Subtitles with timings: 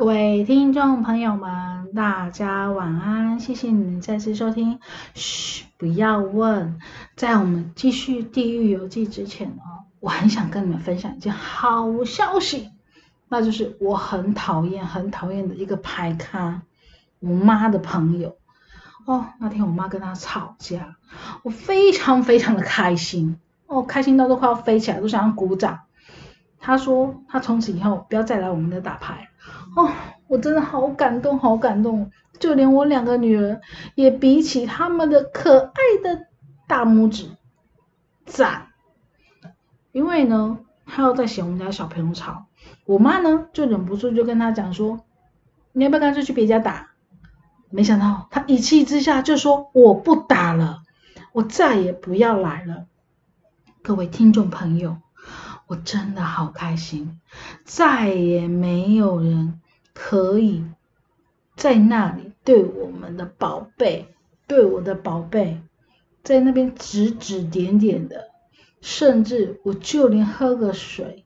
[0.00, 4.80] 各位听众朋友们，大家晚安，谢谢你们再次收听。
[5.12, 6.80] 嘘，不要问。
[7.16, 12.70] 在我们继续《地狱游记》之前哦，我很想跟你们分享一件好消息，
[13.28, 16.62] 那就是我很讨厌、很讨厌的一个牌咖，
[17.18, 18.38] 我妈的朋友。
[19.04, 20.96] 哦，那天我妈跟他吵架，
[21.42, 25.80] 我非常非常的开心，哦，开心到都快要飞起来，都想要鼓掌。
[26.58, 29.26] 他说他从此以后不要再来我们的打牌。
[29.76, 29.90] 哦，
[30.26, 32.10] 我真的好感动，好感动！
[32.38, 33.60] 就连我两个女儿
[33.94, 36.26] 也比起他们的可爱的
[36.66, 37.28] 大拇指
[38.24, 38.68] 赞。
[39.92, 42.46] 因为呢，他要在嫌我们家小朋友吵，
[42.84, 45.00] 我妈呢就忍不住就跟他讲说
[45.72, 46.90] ：“你要不要干脆去别家打？”
[47.70, 50.82] 没想到他一气之下就说：“我不打了，
[51.32, 52.86] 我再也不要来了。”
[53.82, 54.96] 各位听众朋友。
[55.70, 57.20] 我真的好开心，
[57.64, 59.60] 再也没有人
[59.94, 60.64] 可以
[61.54, 64.08] 在那里对我们的宝贝，
[64.48, 65.60] 对我的宝贝，
[66.24, 68.30] 在那边指指点点的，
[68.80, 71.24] 甚至我就连喝个水、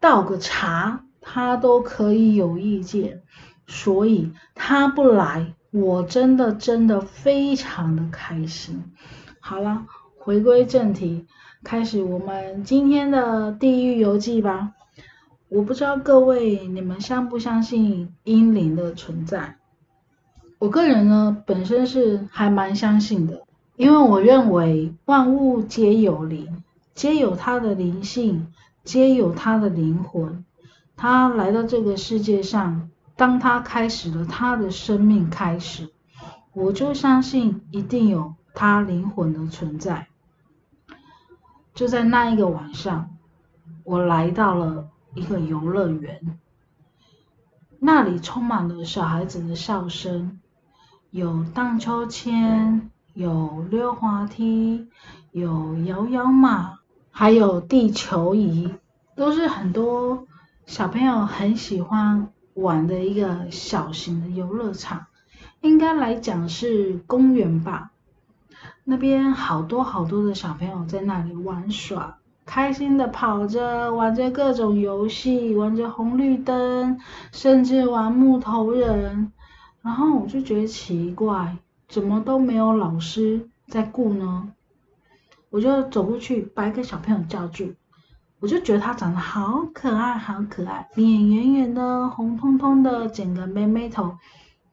[0.00, 3.20] 倒个茶，他都可以有意见，
[3.66, 8.90] 所以他不来，我真的真的非常的开心。
[9.38, 9.84] 好了，
[10.16, 11.26] 回归正题。
[11.64, 14.72] 开始我们今天的地狱游记吧。
[15.48, 19.56] 我不知道各位你们相不相信阴灵的存在？
[20.58, 23.42] 我个人呢，本身是还蛮相信的，
[23.76, 26.62] 因为我认为万物皆有灵，
[26.94, 28.48] 皆有它的灵性，
[28.82, 30.44] 皆有它的灵魂。
[30.96, 35.88] 他来到这个世界上，当他开始了他的生命开始，
[36.52, 40.08] 我就相信一定有他灵魂的存在。
[41.74, 43.16] 就在那一个晚上，
[43.82, 46.38] 我来到了一个游乐园，
[47.78, 50.38] 那里充满了小孩子的笑声，
[51.10, 54.88] 有荡秋千，有溜滑梯，
[55.30, 56.78] 有摇摇马，
[57.10, 58.74] 还有地球仪，
[59.16, 60.26] 都是很多
[60.66, 65.06] 小朋友很喜欢玩的一个小型的游乐场，
[65.62, 67.91] 应该来讲是公园吧。
[68.84, 76.98] 那边好多好多的小朋友在那里玩耍，开心的跑着，玩着各种游戏，玩着红绿灯，
[77.30, 79.32] 甚至玩木头人。
[79.82, 81.56] 然后我就觉得奇怪，
[81.88, 84.48] 怎么都没有老师在顾呢？
[85.50, 87.74] 我就走过去把一个小朋友叫住，
[88.40, 94.16] 我就觉得他长得好可爱，好可爱，脸圆圆的，红彤彤的，剪个妹妹头。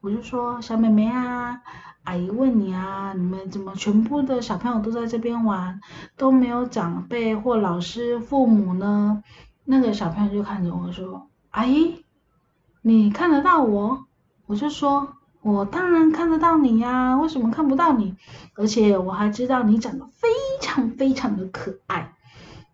[0.00, 1.60] 我就说小妹妹啊。
[2.10, 5.80] 阿姨问你啊，你们怎么全部的小朋友都在这边玩，
[6.16, 9.22] 都没有长辈或老师、父母呢？
[9.64, 12.04] 那个小朋友就看着我说：“阿姨，
[12.82, 14.06] 你看得到我？”
[14.46, 18.16] 我就说：“我当然看得到你呀，为什么看不到你？
[18.56, 20.28] 而且我还知道你长得非
[20.60, 22.12] 常非常的可爱。”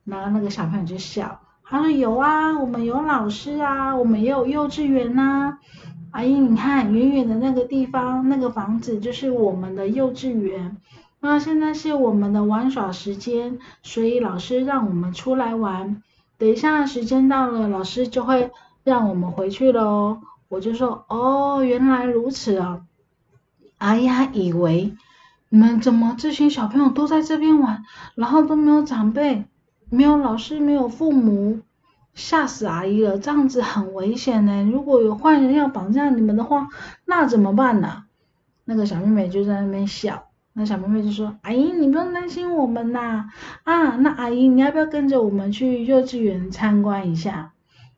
[0.04, 5.58] 然后那个小朋友就笑，他说：“有啊，我们有老师啊，我们也有幼稚园呐。”
[6.16, 10.78] 阿姨，你看远远的那个地方，那个房子就是我们的幼稚园。
[11.20, 16.02] 那现在是我们的玩耍时间，所以老师让我们出来玩。
[16.38, 18.50] 等一下时间到了，老师就会
[18.82, 20.22] 让我们回去了哦。
[20.48, 22.80] 我就说，哦，原来如此啊。
[23.76, 24.94] 阿姨还以为
[25.50, 27.84] 你们怎么这群小朋友都在这边玩，
[28.14, 29.44] 然后都没有长辈，
[29.90, 31.60] 没有老师，没有父母。
[32.16, 34.68] 吓死阿姨了，这样子很危险呢。
[34.72, 36.66] 如果有坏人要绑架你们的话，
[37.04, 38.04] 那怎么办呢？
[38.64, 40.24] 那个小妹妹就在那边笑，
[40.54, 43.26] 那小妹妹就说：“阿姨，你不用担心我们呐，
[43.64, 47.52] 啊，那阿姨你要不要跟着我们去幼稚园参观一下？”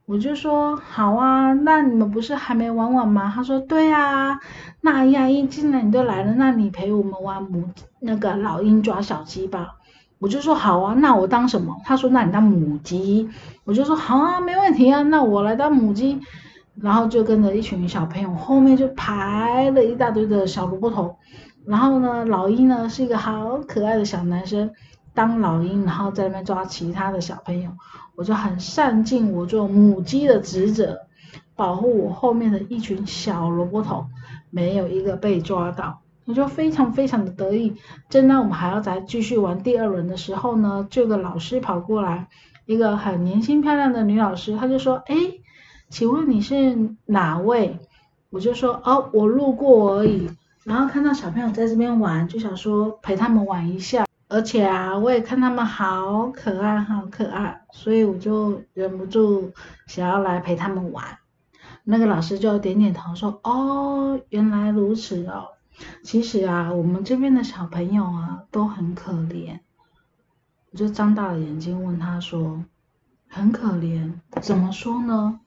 [0.05, 4.41] 我就说：“好啊，那你们不是还没玩完吗？”她说：“对啊，
[4.81, 7.71] 那阿姨阿姨既然你都来了，那你陪我们玩母
[8.01, 9.77] 那个老鹰抓小鸡吧。”
[10.19, 11.77] 我就说好啊，那我当什么？
[11.85, 13.29] 他说那你当母鸡。
[13.65, 16.21] 我就说好啊，没问题啊，那我来当母鸡。
[16.81, 21.17] 然后就跟着一群小朋友，后面就排了一大堆的小萝卜头。
[21.67, 24.71] 然后呢，老鹰呢是一个好可爱的小男生，
[25.13, 27.71] 当老鹰，然后在那边抓其他的小朋友。
[28.15, 31.01] 我就很善尽我做母鸡的职责，
[31.57, 34.07] 保护我后面的一群小萝卜头，
[34.51, 36.01] 没有一个被抓到。
[36.29, 37.75] 我就非常非常的得意。
[38.11, 42.29] 正当我们还要再继续玩第二轮的时候呢，这个老师跑过来，
[42.67, 45.17] 一个很年轻漂亮的女老师，她就说：“哎，
[45.89, 47.79] 请问你是哪位？”
[48.29, 50.29] 我就说：“哦，我路过而已。”
[50.65, 54.05] 然后看到小朋友在这边玩，就想说陪他们玩一下。
[54.29, 59.51] 而且啊，我也看他们好可爱，好可爱，所以我就忍不住
[59.87, 61.03] 想要来陪他们玩。
[61.85, 65.47] 那个老师就点点头说：“哦，原来如此哦。
[66.03, 69.61] 其实啊，我们这边的小朋友啊都很可怜。”
[70.71, 72.65] 我就张大了眼睛问他说
[73.29, 75.41] ：“很可怜，怎么说呢？”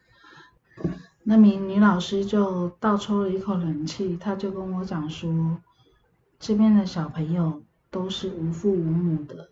[1.24, 5.60] 那名女老师就倒抽了一口冷气，她就跟我讲说
[6.40, 7.62] ：“这边的小朋友
[7.92, 9.50] 都是无父无母的，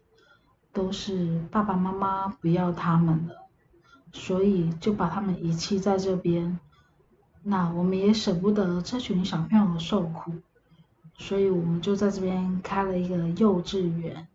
[0.74, 3.36] 都是爸爸妈妈不要他们了，
[4.12, 6.60] 所以就把他们遗弃在这边。
[7.44, 10.34] 那我们也舍不得这群小朋友受苦，
[11.20, 14.28] 所以我们就在这边开了一个幼稚园，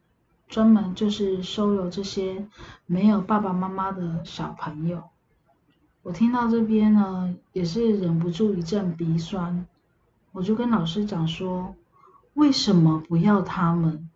[0.47, 2.47] 专门就是收留这些
[2.85, 5.03] 没有爸爸妈妈的小朋友。”
[6.05, 9.67] 我听到这边呢，也是忍不住一阵鼻酸。
[10.33, 11.75] 我就跟老师讲说，
[12.35, 14.11] 为什么不要他们？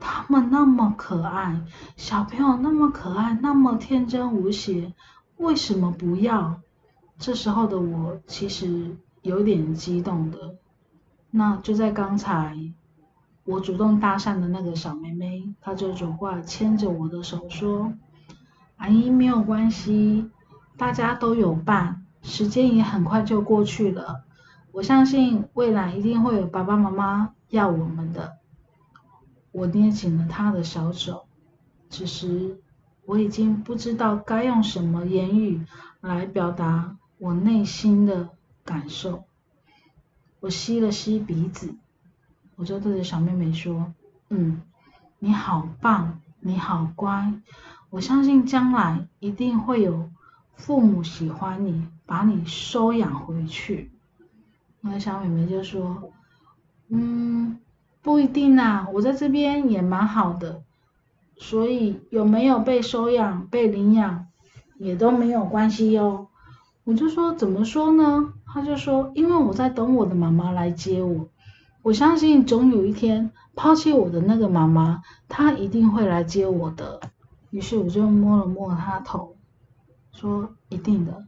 [0.00, 1.62] 他们那么可爱，
[1.96, 4.92] 小朋友那么可爱，那么天真无邪，
[5.36, 6.60] 为什么不要？
[7.18, 10.56] 这时候的我其实有点激动的。
[11.30, 12.56] 那就在刚才，
[13.44, 17.92] 我主动搭讪的那个小妹妹，她就走过来牵着我的手说
[18.76, 20.30] ：“阿姨没有关系。”
[20.76, 24.24] 大家都有伴，时间也很快就过去了。
[24.72, 28.38] 我相信未来一定会有爸爸妈妈要我们的。
[29.52, 31.26] 我捏紧了他的小手，
[31.90, 32.60] 此时
[33.04, 35.60] 我已经不知道该用什么言语
[36.00, 38.30] 来表达我内心的
[38.64, 39.24] 感受。
[40.40, 41.74] 我吸了吸鼻子，
[42.56, 43.92] 我就对着小妹妹说
[44.30, 44.60] ：“嗯，
[45.18, 47.32] 你好棒，你好乖，
[47.90, 50.10] 我相信将来一定会有。”
[50.56, 53.90] 父母喜欢你，把你收养回去。
[54.82, 56.12] 那小妹妹就说
[56.88, 57.58] ：“嗯，
[58.02, 60.62] 不一定啊，我在这边也蛮好的，
[61.38, 64.26] 所以有没有被收养、被领养
[64.76, 66.28] 也都没有关系哟。”
[66.84, 71.28] 我就说：“怎么说呢？”他就说：“因为我在等我的妈妈来接我，
[71.82, 77.00] 我相信总有一天抛弃我的那个妈妈，她一定会来接我的。”
[77.50, 79.36] 于是我就摸了摸她头。
[80.12, 81.24] 说一定的，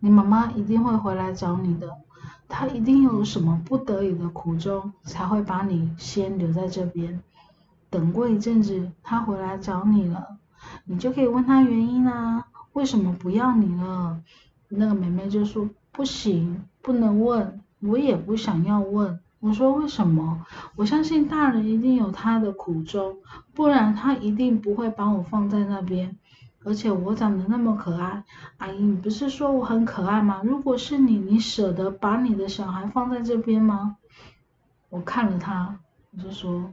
[0.00, 1.88] 你妈妈一定会回来找你的，
[2.48, 7.20] 她一定有什么不得已的苦衷，才会把你先留在这边。
[7.90, 10.38] 等过一阵子，她回来找你了，
[10.84, 14.20] 你就可以问她原因啦，为什么不要你了？
[14.68, 15.68] 那个妹妹就说
[15.98, 19.18] 不行，不能问，我也不想要问。
[19.40, 20.46] 我说为什么？
[20.76, 23.16] 我相信大人一定有他的苦衷，
[23.52, 26.16] 不然他一定不会把我放在那边。
[26.62, 28.22] 而且我长得那么可爱，
[28.58, 30.40] 阿姨，你不是说我很可爱吗？
[30.44, 33.96] 如果是你，你舍得把你的小孩放在这边吗？
[34.90, 35.80] 我看了他，
[36.12, 36.72] 我就说，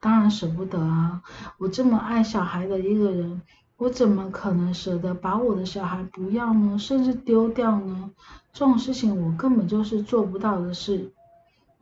[0.00, 1.22] 当然舍不得啊！
[1.58, 3.40] 我这么爱小孩的一个人，
[3.76, 6.76] 我怎么可能舍得把我的小孩不要呢？
[6.76, 8.10] 甚至丢掉呢？
[8.54, 11.10] 这种事情我根本就是做不到的事。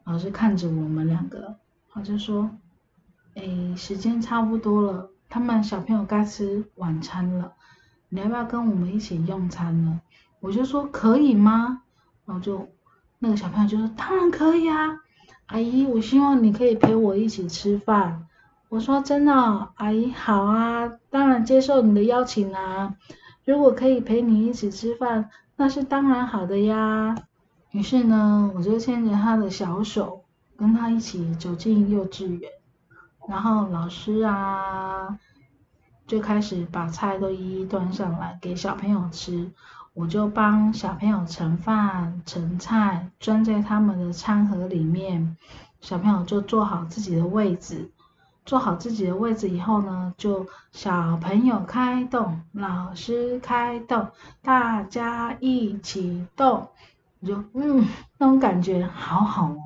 [0.04, 1.54] 老师看着我们两个，
[1.90, 2.48] 他就说，
[3.34, 3.42] 哎，
[3.76, 5.10] 时间差不多了。
[5.28, 7.52] 他们小朋友该吃晚餐了，
[8.08, 10.00] 你要不要跟我们一起用餐呢？
[10.40, 11.82] 我就说可以吗？
[12.24, 12.66] 然后就
[13.18, 15.02] 那个小朋友就说当然可以啊，
[15.46, 18.26] 阿姨，我希望你可以陪我一起吃饭。
[18.70, 19.34] 我说真的，
[19.74, 22.96] 阿姨好啊，当然接受你的邀请啊。
[23.44, 27.14] 如果可以陪你一起吃饭，那是当然好的呀。
[27.70, 30.24] 于是呢，我就牵着他的小手，
[30.56, 32.50] 跟他一起走进幼稚园。
[33.28, 35.18] 然后老师啊，
[36.06, 39.50] 就开始把菜都一一端上来给小朋友吃，
[39.94, 45.36] 我就帮小朋友盛饭、盛菜，装在他们的餐盒里面。
[45.80, 47.90] 小朋友就坐好自己的位置，
[48.44, 54.08] 坐好自己的位置以后呢，就小朋友开动，老师开动，
[54.42, 56.68] 大家一起动，
[57.24, 57.86] 就嗯，
[58.18, 59.58] 那种感觉好好哦。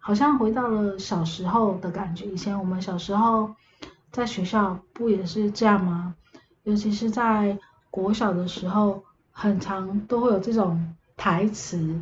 [0.00, 2.24] 好像回到了小时候的感觉。
[2.26, 3.54] 以前我们小时候
[4.10, 6.14] 在学校不也是这样吗？
[6.64, 7.58] 尤其是在
[7.90, 12.00] 国小的时候，很常都会有这种台词，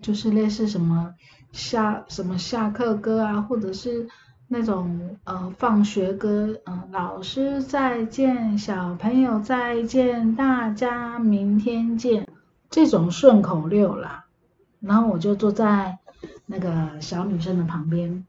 [0.00, 1.14] 就是类似什么
[1.52, 4.08] 下什么下课歌啊，或者是
[4.54, 12.28] 那种呃放学歌，嗯，老师再见，小朋友再见，大家明天见，
[12.68, 14.26] 这种顺口溜啦。
[14.78, 15.98] 然后我就坐在。
[16.46, 18.26] 那个小女生的旁边，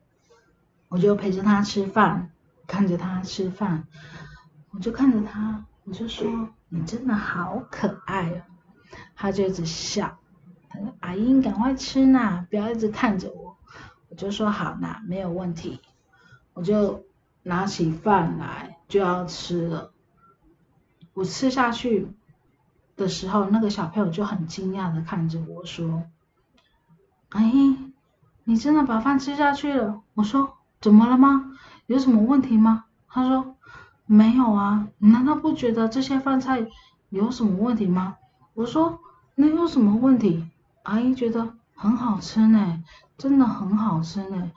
[0.88, 2.32] 我就陪着她吃饭，
[2.66, 3.84] 看着她吃饭，
[4.72, 6.26] 我就看着她，我就说
[6.70, 8.42] ：“你真的好可爱哦。”
[9.14, 10.18] 她就一直笑，
[10.70, 13.58] 她说：“阿英，赶快吃呐，不要一直看着我。”
[14.10, 15.82] 我就说：“好呐，没有问题。”
[16.54, 17.06] 我就
[17.42, 19.92] 拿起饭来就要吃了，
[21.14, 22.08] 我吃下去，
[22.96, 26.04] 的时候，那个小朋友就很惊讶的看着我说
[27.30, 27.78] ：“阿姨，
[28.44, 31.58] 你真的把饭吃下去了？”我说：“怎么了吗？
[31.88, 33.56] 有什么问题吗？”他说
[34.06, 36.68] ：“没有啊，你难道不觉得这些饭菜
[37.10, 38.18] 有什么问题吗？”
[38.54, 39.00] 我说
[39.36, 40.46] ：“那有什么问题？”
[40.84, 42.84] 阿姨觉得很好吃呢，
[43.18, 44.52] 真的很好吃呢。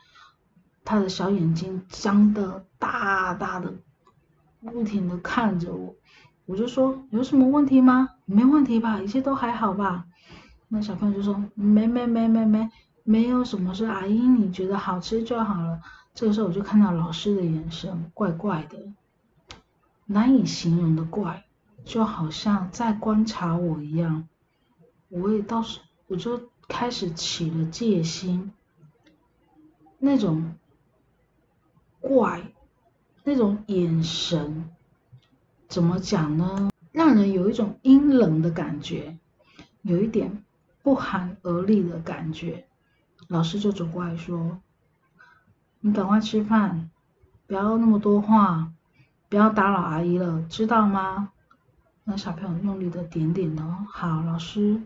[0.86, 3.74] 他的小眼睛张得大大的，
[4.60, 5.94] 不停的看着我。
[6.46, 8.08] 我就说有什么问题吗？
[8.24, 10.06] 没问题吧，一切都还好吧。
[10.68, 12.70] 那小朋友就说没没没没没，
[13.02, 13.84] 没有什么事。
[13.84, 15.80] 阿姨你觉得好吃就好了。
[16.14, 18.78] 这个时候我就看到老师的眼神怪怪的，
[20.06, 21.44] 难以形容的怪，
[21.84, 24.28] 就好像在观察我一样。
[25.08, 28.52] 我也倒是，我就开始起了戒心，
[29.98, 30.54] 那种
[32.06, 32.52] 怪，
[33.25, 34.70] 那种眼神。
[35.68, 36.70] 怎么讲呢？
[36.92, 39.18] 让人有一种阴冷的感觉，
[39.82, 40.44] 有一点
[40.82, 42.66] 不寒而栗的感觉。
[43.28, 44.60] 老师就走过来说
[45.80, 46.90] ：“你赶快吃饭，
[47.46, 48.72] 不要那么多话，
[49.28, 51.32] 不要打扰阿姨了，知道吗？”
[52.04, 54.80] 那小朋友用力的点点头：“好，老师，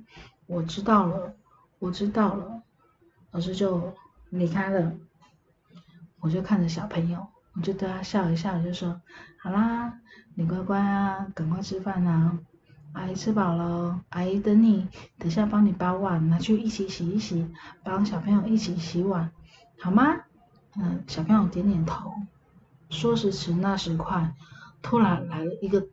[0.46, 1.34] 我知道了，
[1.78, 2.62] 我知道了。”
[3.30, 3.92] 老师就
[4.30, 4.92] 离开了，
[6.20, 7.26] 我就看着小朋友。
[7.54, 9.00] 我就对他笑一笑，我就说
[9.42, 9.92] ：“好啦，
[10.34, 12.38] 你乖乖啊，赶快吃饭啊，
[12.92, 14.86] 阿姨吃饱了，阿姨等你，
[15.18, 17.50] 等下帮你把碗拿去一起洗一洗，
[17.82, 19.32] 帮小朋友一起洗碗，
[19.80, 20.16] 好吗？”
[20.80, 22.12] 嗯，小朋友点点头。
[22.88, 24.32] 说时迟，那时快，
[24.80, 25.88] 突然来了一个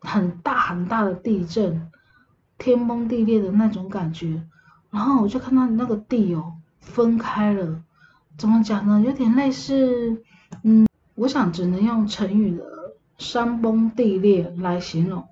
[0.00, 1.90] 很大很大的地震，
[2.58, 4.46] 天崩地裂的那种感觉。
[4.90, 7.82] 然后我就看到那个地哦分开了，
[8.36, 9.00] 怎么讲呢？
[9.00, 10.22] 有点类似。
[10.62, 12.64] 嗯，我想只能用成语的
[13.18, 15.26] 山崩地裂来形容，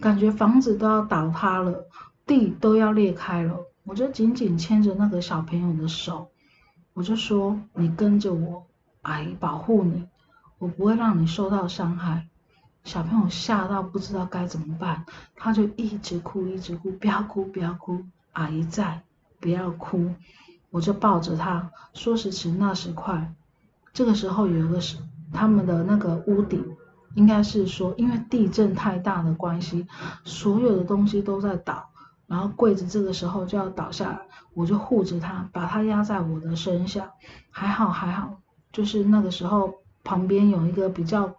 [0.00, 1.86] 感觉房子都要倒塌了，
[2.26, 3.58] 地都要裂开了。
[3.84, 6.30] 我就紧紧牵着那个小朋友的手，
[6.94, 8.66] 我就说：“你跟着我，
[9.02, 10.08] 阿姨保护你，
[10.58, 12.26] 我不会让你受到伤害。”
[12.84, 15.04] 小朋友吓到不知道该怎么办，
[15.36, 19.02] 他就一直哭，一直哭，不要哭，不要哭，阿姨在，
[19.38, 20.14] 不要哭。
[20.70, 23.34] 我就抱着他，说时迟，那时快。
[23.92, 24.96] 这个时候有一个是
[25.32, 26.64] 他们的那个屋顶，
[27.14, 29.86] 应该是说因为地震太大的关系，
[30.24, 31.90] 所有的东西都在倒，
[32.26, 34.20] 然后柜子这个时候就要倒下来，
[34.54, 37.12] 我就护着他，把他压在我的身下，
[37.50, 38.40] 还好还好，
[38.72, 39.74] 就是那个时候
[40.04, 41.34] 旁边有一个比较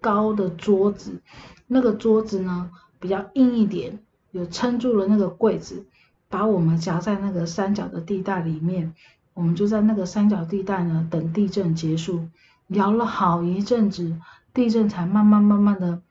[0.00, 1.20] 高的桌子，
[1.66, 3.98] 那个桌子呢比较硬一点，
[4.30, 5.84] 有撑住了那个柜子，
[6.32, 8.94] 把我们夹在那个三角的地带里面。
[9.34, 12.28] 我们就在那个三角地带呢，等地震结束，
[12.68, 14.16] 摇了好一阵子，
[14.52, 16.02] 地震才慢慢慢慢的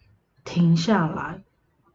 [0.44, 1.42] 停下来。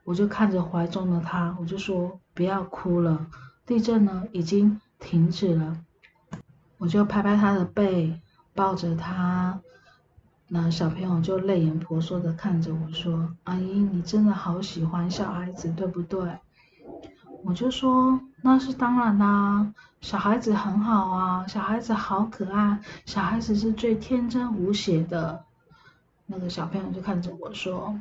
[0.04, 3.26] 我就看着怀中的他，我就说不要哭了，
[3.64, 5.78] 地震呢已经停止了。
[6.78, 8.20] 我就拍拍他的背，
[8.54, 9.60] 抱着他，
[10.48, 16.20] 那小朋友就泪眼婆娑的看着我说：“阿姨，你真的好喜欢小孩子，对不对？”
[17.46, 25.44] 我就说那是当然啦，小孩子很好啊，小孩子好可爱，小孩子是最天真无邪的。
[26.26, 28.00] 那个小朋友就看着我说，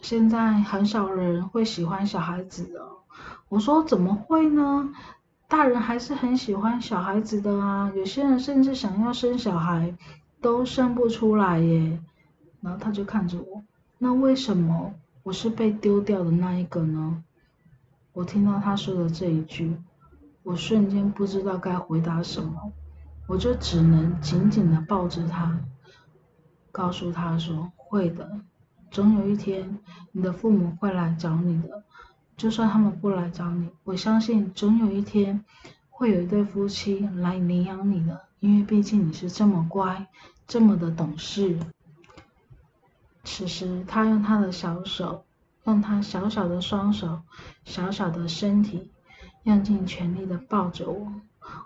[0.00, 3.02] 现在很少人会喜欢小孩子哦。
[3.48, 4.94] 我说怎么会呢？
[5.48, 9.92] 大人还是很喜欢小孩子的啊，有些人甚至想要生小孩
[10.40, 11.98] 都生不出来耶。
[12.60, 13.64] 然后他就看着我，
[13.98, 14.94] 那为什么
[15.24, 17.24] 我是被丢掉的那一个呢？
[18.18, 19.76] 我听到他说的这一句，
[20.42, 22.72] 我瞬间不知道该回答什么，
[23.28, 25.56] 我就只能紧紧的抱着他，
[26.72, 28.40] 告诉他说：“会的，
[28.90, 29.78] 总有一天
[30.10, 31.84] 你的父母会来找你的，
[32.36, 35.44] 就算他们不来找你，我相信总有一天
[35.88, 40.08] 会有一对夫妻来领养你的，因为毕竟你是这么乖，
[40.48, 41.56] 这么的懂事。”
[43.22, 45.24] 此时，他用他的小手。
[45.68, 47.20] 用他小小的双手、
[47.66, 48.90] 小小的身体，
[49.42, 51.12] 用尽全力的抱着我，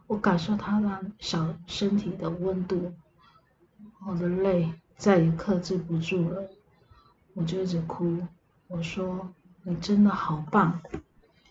[0.08, 2.92] 我感受他那小身体的温度，
[4.04, 6.50] 我的泪再也克制不住了，
[7.34, 8.18] 我就一直哭。
[8.66, 9.32] 我说
[9.62, 10.80] ：“你真的好棒，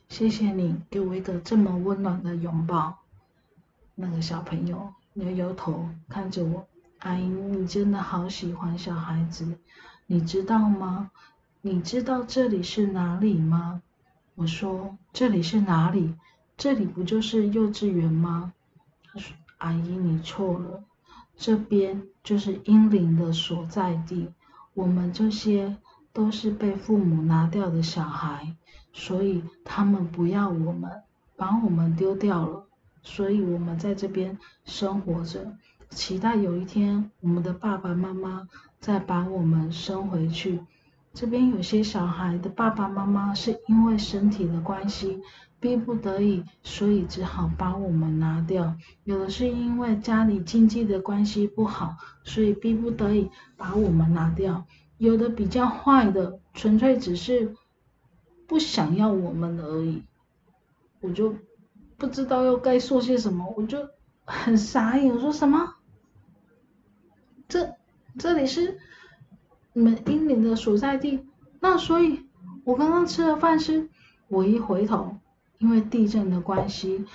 [0.09, 2.97] 谢谢你给我一个这么温暖的拥抱。”
[3.95, 6.67] 那个小朋友摇摇头看着我
[6.99, 9.57] ：“阿姨，你真的好喜欢小孩子，
[10.05, 11.11] 你知道吗？”
[11.63, 13.83] 你知道这里是哪里吗？
[14.33, 16.15] 我说这里是哪里？
[16.57, 18.51] 这里不就是幼稚园吗？
[19.03, 20.83] 他说：“阿姨，你错了，
[21.37, 24.27] 这边就是英灵的所在地。
[24.73, 25.77] 我们这些
[26.11, 28.55] 都是被父母拿掉的小孩，
[28.91, 31.03] 所以他们不要我们，
[31.35, 32.65] 把我们丢掉了，
[33.03, 35.55] 所以我们在这边生活着，
[35.91, 38.47] 期待有一天我们的爸爸妈妈
[38.79, 40.59] 再把我们生回去。
[41.13, 45.21] 这边有些小孩的爸爸妈妈是因为身体的关系，
[45.59, 54.63] 逼不得已，所以只好把我们拿掉；有的是因为家里经济的关系不好，所以逼不得已把我们拿掉；
[54.97, 57.55] 有的比较坏的，纯粹只是
[58.47, 60.03] 不想要我们而已。
[61.01, 61.35] 我就
[61.97, 63.89] 不知道又该说些什么，我就
[64.23, 65.75] 很傻眼，我说什么？
[67.49, 67.75] 这
[68.17, 68.79] 这里是？
[69.73, 71.25] 你们英灵的所在地，
[71.59, 72.25] 那所以，
[72.65, 73.89] 我刚刚吃的饭是，
[74.27, 75.17] 我一回头，
[75.59, 77.05] 因为地震的关系，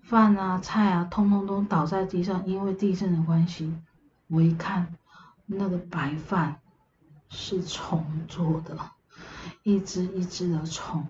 [0.00, 3.72] 饭啊菜啊，通通都倒在地上，因为地震的关系，
[4.28, 4.94] 我一看，
[5.44, 6.60] 那个白饭
[7.28, 8.78] 是虫做的，
[9.62, 11.06] 一只一只的虫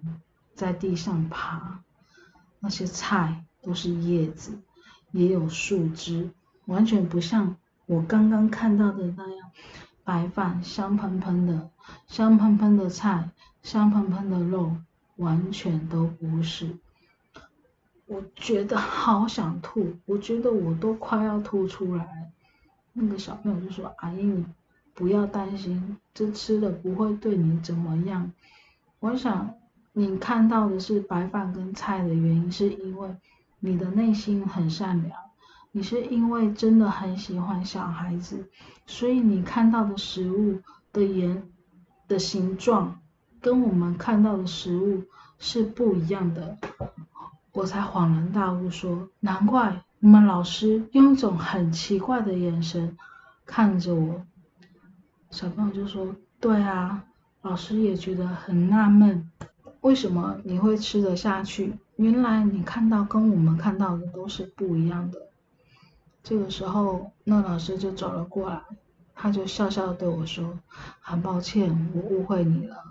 [0.54, 1.80] 在地上爬，
[2.58, 4.58] 那些菜都是叶子，
[5.12, 6.30] 也有树枝，
[6.64, 9.50] 完全不像我刚刚看到的那样。
[10.06, 11.68] 白饭香喷喷的，
[12.06, 13.28] 香喷喷的菜，
[13.60, 14.76] 香喷喷的肉，
[15.16, 16.76] 完全都不是。
[18.06, 22.30] 我觉得好想吐，我觉得我都快要吐出来。
[22.92, 24.46] 那个小朋友就说：“阿姨，你
[24.94, 28.30] 不要担心，这吃了不会对你怎么样。”
[29.00, 29.52] 我想
[29.92, 33.10] 你看到的是白饭跟菜的原因，是因为
[33.58, 35.25] 你的内心很善良。
[35.76, 38.48] 你是因为真的很喜欢小孩子，
[38.86, 40.58] 所以你看到的食物
[40.90, 41.42] 的颜
[42.08, 42.98] 的形状
[43.42, 45.02] 跟我们看到的食物
[45.38, 46.56] 是不一样的。
[47.52, 52.96] 我才恍然大悟，说难怪你们老师用一种很奇怪的眼神
[53.44, 54.24] 看着我。
[55.30, 57.04] 小朋友就说：“对啊，
[57.42, 59.30] 老师也觉得很纳闷，
[59.82, 61.74] 为什么你会吃得下去？
[61.96, 65.20] 原来你看到跟我们看到的都是不一样的。”
[66.28, 68.60] 这个时候，那老师就走了过来，
[69.14, 70.58] 他就笑笑对我说
[70.98, 72.82] ：“很抱歉，我误会你了。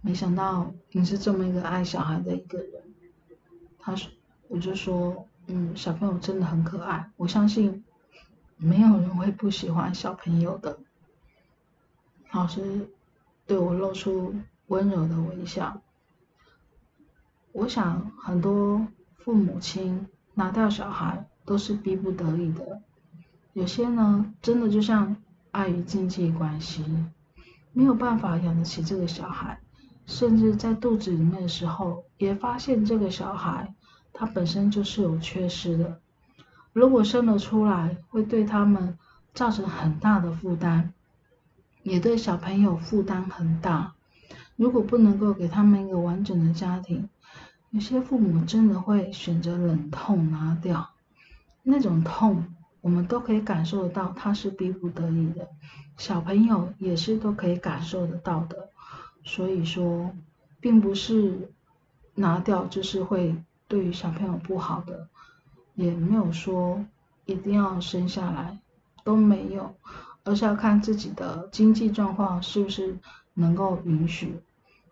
[0.00, 2.82] 没想到你是这么一个爱小孩的一个人。”
[3.78, 4.10] 他说
[4.50, 7.84] ：“我就说，嗯，小朋友真的很可爱，我相信
[8.56, 10.80] 没有人会不喜欢小朋友的。”
[12.32, 12.88] 老师
[13.46, 14.34] 对我露出
[14.66, 15.80] 温柔的微笑。
[17.52, 18.84] 我想，很多
[19.18, 21.27] 父母亲拿掉小孩。
[21.48, 22.82] 都是逼不得已的，
[23.54, 25.16] 有些呢，真的就像
[25.50, 26.84] 碍于经济关系，
[27.72, 29.58] 没有办法养得起这个小孩，
[30.04, 33.74] 甚至在肚子里面的时候，也发现这个小孩
[34.12, 35.98] 他本身就是有缺失的，
[36.74, 38.98] 如果生了出来，会对他们
[39.32, 40.92] 造成很大的负担，
[41.82, 43.94] 也对小朋友负担很大。
[44.56, 47.08] 如果不能够给他们一个完整的家庭，
[47.70, 50.90] 有些父母真的会选择忍痛拿掉。
[51.70, 52.42] 那种痛，
[52.80, 55.46] 我们都可以感受得到，他是逼不得已的，
[55.98, 58.70] 小朋友也是都可以感受得到的。
[59.22, 60.10] 所以说，
[60.60, 61.50] 并不是
[62.14, 65.06] 拿掉就是会对于小朋友不好的，
[65.74, 66.82] 也没有说
[67.26, 68.58] 一定要生下来，
[69.04, 69.74] 都没有，
[70.24, 72.96] 而是要看自己的经济状况是不是
[73.34, 74.40] 能够允许。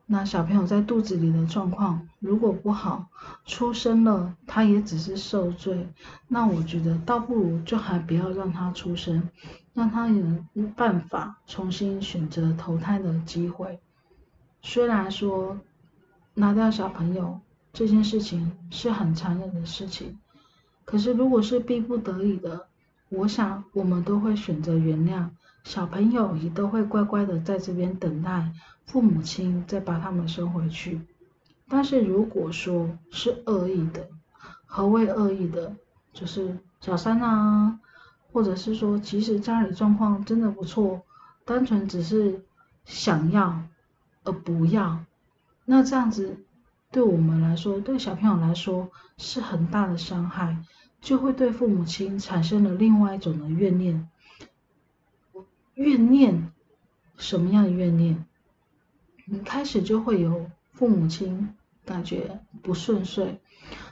[0.08, 3.08] 那小朋友在肚子里的状况如果不好，
[3.44, 5.88] 出生了他也只是受罪。
[6.28, 9.28] 那我觉得倒不如就还不要让他出生，
[9.74, 13.80] 让他有办法重新选择投胎的机会。
[14.62, 15.58] 虽然说
[16.34, 17.40] 拿掉小朋友
[17.72, 20.18] 这件事情是很残忍的事情，
[20.84, 22.68] 可是如果是逼不得已的，
[23.08, 25.30] 我想我们都会选择原谅。
[25.66, 28.52] 小朋友也都会乖乖的在这边等待
[28.84, 31.00] 父母亲再把他们收回去。
[31.68, 34.06] 但是如果说是恶意的，
[34.64, 35.74] 何谓恶意的？
[36.12, 37.80] 就是小三啊，
[38.32, 41.02] 或者是说其实家里状况真的不错，
[41.44, 42.44] 单纯只是
[42.84, 43.60] 想要
[44.22, 45.00] 而不要，
[45.64, 46.44] 那这样子
[46.92, 50.56] 对我们来说，对小朋友来说是很大的伤害，
[51.00, 54.08] 就会对父母亲产生了另外一种的怨念。
[55.76, 56.52] 怨念，
[57.18, 58.24] 什么样的怨念？
[59.26, 63.38] 你开始就会有父母亲感觉不顺遂，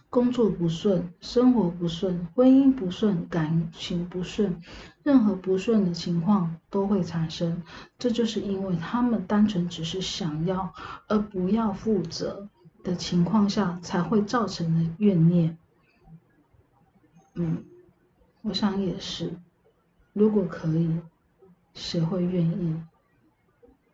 [0.08, 4.62] 工作不顺，生活不顺，婚姻不顺，感情不顺，
[5.02, 7.62] 任何不顺的情况都会产生。
[7.98, 10.72] 这就是因为他们单纯只是想要
[11.06, 12.48] 而不要负责
[12.82, 15.58] 的情况下才会造成的怨念。
[17.34, 17.62] 嗯，
[18.40, 19.34] 我想也是，
[20.14, 20.98] 如果可以。
[21.74, 22.82] 谁会愿意？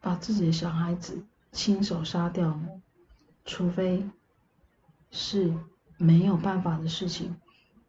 [0.00, 2.82] 把自己的小孩子亲手杀掉呢？
[3.44, 4.08] 除非
[5.10, 5.52] 是
[5.96, 7.36] 没有办法的事情，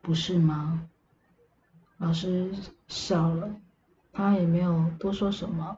[0.01, 0.87] 不是吗？
[1.97, 2.53] 老师
[2.87, 3.55] 笑了，
[4.11, 5.77] 他也没有多说什么。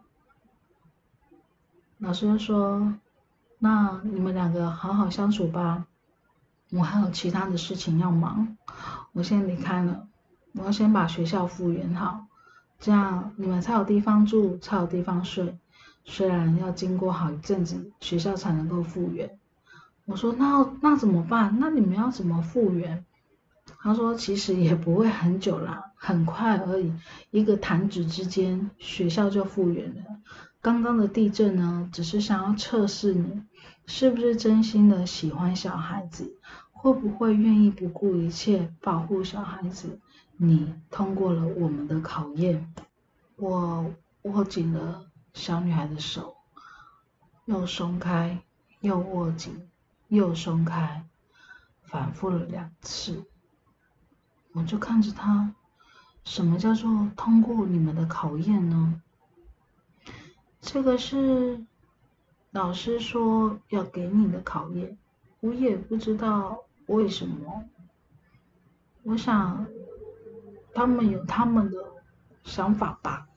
[1.98, 2.94] 老师说
[3.60, 5.86] ：“那你们两个好好相处吧，
[6.72, 8.58] 我还有其他的事情要忙，
[9.12, 10.08] 我先离开了。
[10.54, 12.26] 我要先把学校复原好，
[12.84, 15.58] 这样你们才有地方住，才有地方睡。
[16.04, 19.40] 虽然要经过好一阵子，学校才能够复原。”
[20.04, 21.56] 我说：“那那怎么办？
[21.62, 23.06] 那你们要怎么复原？”
[23.80, 26.92] 他说：“其实也不会很久啦，很快而已，
[27.32, 30.02] 一个弹指之间，学校就复原了。
[30.62, 33.44] 刚刚的地震呢，只是想要测试你
[33.86, 36.36] 是不是真心的喜欢小孩子，
[36.74, 40.00] 会不会愿意不顾一切保护小孩子。
[40.38, 42.74] 你通过了我们的考验。”
[43.36, 43.92] 我
[44.22, 46.36] 握紧了小女孩的手，
[47.46, 48.40] 又松开，
[48.80, 49.70] 又握紧，
[50.08, 51.04] 又松开，
[51.82, 53.26] 反复了两次。
[54.54, 55.54] 我就看着他，
[56.24, 59.02] 什么叫做通过你们的考验呢？
[60.62, 61.66] 这个是
[62.52, 64.96] 老师说要给你的考验，
[65.40, 67.66] 我也不知道为什么。
[69.02, 69.66] 我想
[70.74, 71.78] 他们有他们的
[72.44, 73.28] 想法吧。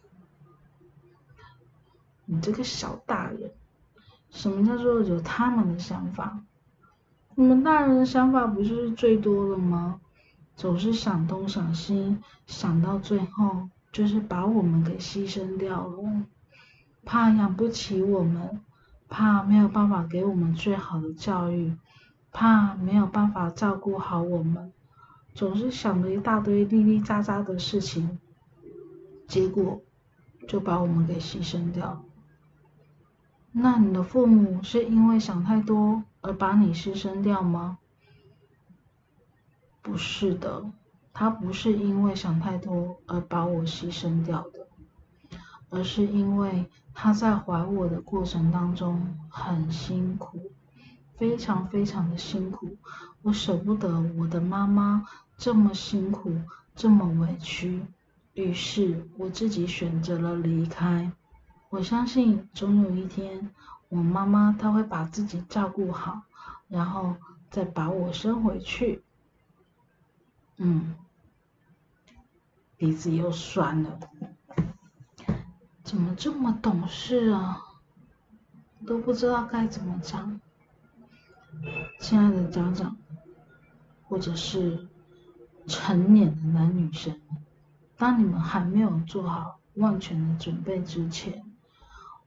[2.25, 3.53] 你这个小大人，
[4.31, 6.41] 什么叫做有他们的想法？
[7.35, 10.01] 你们大人的想法不是最多的吗？
[10.57, 16.23] 总是想东想西，想到最后就是把我们给牺牲掉了。
[17.05, 18.61] 怕养不起我们，
[19.09, 21.77] 怕没有办法给我们最好的教育，
[22.33, 24.73] 怕没有办法照顾好我们，
[25.37, 28.19] 总是想了一大堆叽叽喳喳的事情，
[29.29, 29.83] 结果
[30.49, 32.03] 就把我们给牺牲掉。
[33.53, 37.77] 那你的父母是因为想太多而把你牺牲掉吗？
[39.83, 40.65] 不是的，
[41.13, 44.67] 他不是因为想太多而把我牺牲掉的，
[45.69, 50.51] 而是因为他在怀我的过程当中很辛苦，
[51.15, 52.77] 非常非常的辛苦，
[53.23, 55.05] 我舍不得我的妈妈
[55.37, 56.33] 这么辛苦，
[56.75, 57.83] 这么委屈，
[58.35, 61.13] 于是我自己选择了离开。
[61.69, 63.51] 我相信总有一天，
[63.89, 66.23] 我妈妈她会把自己照顾好，
[66.69, 67.17] 然后
[67.51, 69.03] 再把我生回去。
[70.57, 70.95] 嗯，
[72.77, 74.01] 鼻子又酸了，
[75.83, 77.63] 怎么这么懂事啊？
[78.87, 80.41] 都不知道该怎么讲。
[82.01, 82.97] 亲爱的家长，
[84.05, 84.87] 或者是
[85.67, 87.21] 成年的男女生，
[87.97, 91.45] 当你们还没有做好万全的准备之前，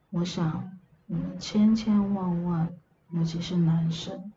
[0.10, 0.70] 我想
[1.06, 2.70] 你们千千万万，
[3.12, 4.32] 尤其是男生，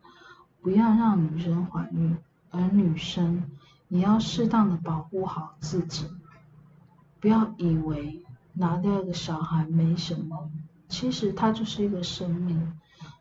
[0.61, 2.17] 不要让女生怀孕，
[2.51, 3.43] 而女生。
[3.89, 6.07] 你要适当的保护好自己，
[7.19, 10.49] 不要以为拿掉一个小孩没什么，
[10.87, 12.73] 其实他就是一个生命，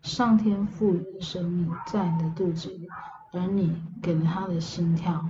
[0.03, 2.89] 上天赋予的生命在你的肚子里，
[3.33, 5.29] 而你给了他的心跳，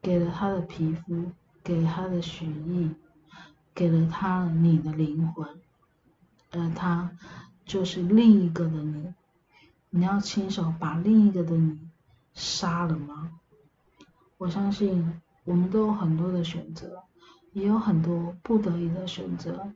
[0.00, 1.32] 给了他的皮肤，
[1.62, 2.90] 给了他的血液，
[3.74, 5.46] 给了他你的灵魂，
[6.52, 7.10] 而他
[7.64, 9.12] 就是另一个的你，
[9.90, 11.78] 你要亲手把另一个的你
[12.34, 13.32] 杀了吗？
[14.36, 17.02] 我相信我们都有很多的选择，
[17.52, 19.72] 也有很多不得已的选择。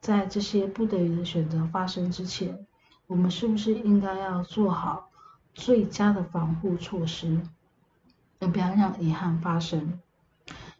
[0.00, 2.66] 在这些不得已的选择发生之前，
[3.06, 5.10] 我们是不是应该要做好
[5.54, 7.40] 最佳的防护措施，
[8.40, 10.00] 也不要让遗憾发生？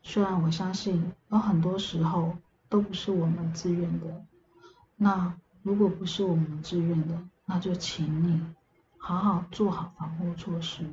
[0.03, 2.37] 虽然我相信有很多时候
[2.69, 4.25] 都不是我们自愿的，
[4.97, 8.43] 那如果不是我们自愿的，那就请你
[8.99, 10.85] 好好做好防护措施。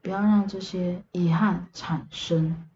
[0.00, 2.68] 不要让这些遗憾产生，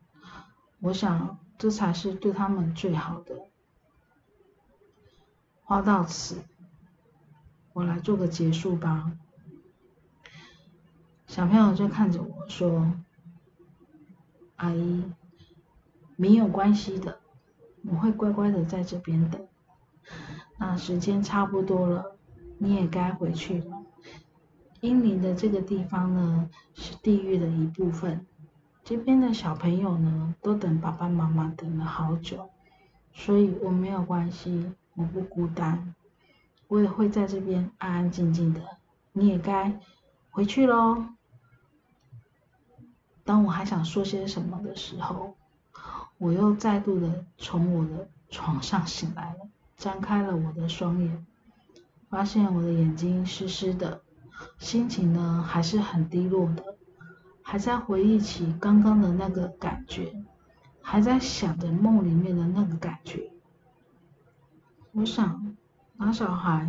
[0.80, 3.36] 我想这才是对他们最好的。
[5.62, 6.42] 话到此，
[7.72, 9.12] 我来做个结束吧。
[11.32, 12.92] 小朋友就看着我说
[14.56, 15.02] ：“阿姨，
[16.14, 17.20] 没有关系的，
[17.84, 19.40] 我会乖乖的在这边等。
[20.58, 22.18] 那时间差不多了，
[22.58, 23.82] 你也该回去了。”
[24.82, 28.26] 阴灵的这个地方呢，是地狱的一部分。
[28.84, 32.50] 这边的小朋友呢，都等爸爸妈妈等了好久，
[33.14, 35.94] 所以我没有关系，我不孤单，
[36.68, 38.60] 我也会在这边安安静静的。
[39.14, 39.80] 你也该
[40.30, 41.06] 回去喽。
[43.32, 45.34] 当我还想说些什么的时候，
[46.18, 49.48] 我又再度的从我的床上醒来了。
[49.78, 51.26] 张开了我的双眼，
[52.10, 54.02] 发现我的眼睛湿湿的，
[54.58, 56.76] 心情呢还是很低落的，
[57.40, 60.14] 还在回忆起刚刚的那个感觉，
[60.82, 63.30] 还在想着梦里面的那个感觉。
[64.92, 65.56] 我想
[65.96, 66.68] 打小孩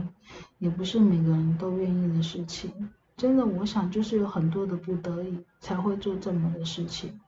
[0.59, 7.19] 也不是每个人都愿意的事情，真的，我想就是有很多的不得已才会做这么的事情。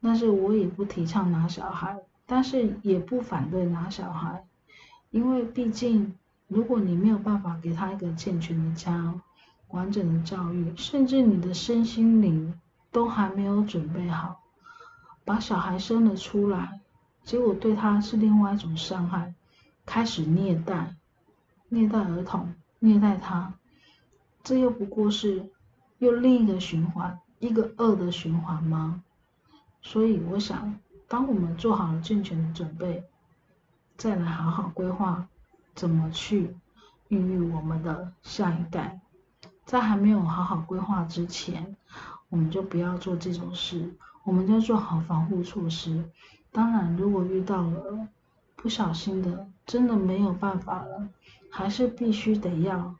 [0.00, 4.44] 但是我也不提倡拿小孩，但是也不反对拿小孩。
[5.10, 6.14] 因为毕竟，
[6.48, 9.14] 如果你没有办法给他一个健全的家、
[9.68, 12.58] 完整的教育，甚至你的身心灵
[12.90, 14.40] 都还没有准备好，
[15.24, 16.80] 把小孩生了出来，
[17.22, 19.34] 结果对他是另外一种伤害，
[19.84, 20.94] 开始虐待、
[21.68, 23.54] 虐待儿童、虐待他，
[24.46, 25.44] 这又不过是
[25.98, 29.02] 又另一个循环，一个恶的循环吗？
[29.82, 30.78] 所以我想，
[31.08, 33.02] 当我们做好了健全的准备。
[33.96, 35.26] 再来好好规划
[35.74, 36.54] 怎么去
[37.08, 39.00] 孕育我们的下一代，
[39.64, 41.74] 在还没有好好规划之前，
[42.28, 46.08] 我们就不要做这种事，我们就做好防护措施。
[46.52, 48.06] 当然，如果遇到了
[48.54, 51.08] 不小心的，真的没有办法了，
[51.50, 52.94] 还是必须得要。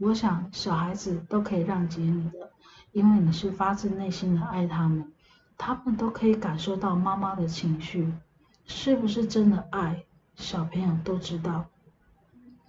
[0.00, 2.50] 我想小孩子都可以谅解你的，
[2.92, 5.12] 因为你是发自内心的爱他们，
[5.58, 8.10] 他们都可以感受到妈妈的情绪，
[8.64, 10.04] 是不是真的爱？
[10.36, 11.66] 小朋友都知道。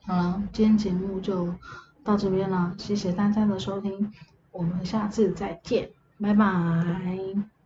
[0.04, 1.56] 好了，今天节目就
[2.04, 4.12] 到这边了，谢谢大家的收听，
[4.52, 5.90] 我们下次再见，
[6.20, 7.61] 拜拜。